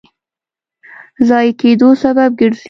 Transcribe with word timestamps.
ضایع 1.27 1.53
کېدو 1.59 1.89
سبب 2.03 2.29
ګرځي. 2.39 2.59